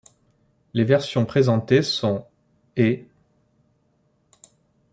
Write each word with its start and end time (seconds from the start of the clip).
Les 0.73 0.83
versions 0.83 1.27
présentées 1.27 1.83
sont' 1.83 2.25
et'. 2.75 3.07